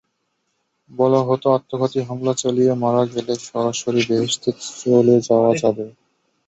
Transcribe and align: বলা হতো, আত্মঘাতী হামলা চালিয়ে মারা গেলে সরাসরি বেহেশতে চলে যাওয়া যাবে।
বলা 0.91 1.21
হতো, 1.27 1.47
আত্মঘাতী 1.57 1.99
হামলা 2.07 2.33
চালিয়ে 2.41 2.73
মারা 2.83 3.03
গেলে 3.13 3.33
সরাসরি 3.47 4.01
বেহেশতে 4.09 4.49
চলে 4.79 5.15
যাওয়া 5.27 5.51
যাবে। 5.61 5.85